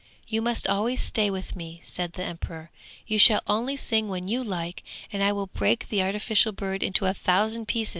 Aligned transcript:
'You 0.27 0.41
must 0.41 0.67
always 0.67 0.99
stay 0.99 1.29
with 1.29 1.55
me!' 1.55 1.79
said 1.83 2.13
the 2.13 2.23
emperor. 2.23 2.71
'You 3.05 3.19
shall 3.19 3.43
only 3.45 3.77
sing 3.77 4.09
when 4.09 4.27
you 4.27 4.43
like, 4.43 4.81
and 5.13 5.21
I 5.23 5.31
will 5.31 5.45
break 5.45 5.89
the 5.89 6.01
artificial 6.01 6.53
bird 6.53 6.81
into 6.81 7.05
a 7.05 7.13
thousand 7.13 7.67
pieces!' 7.67 7.89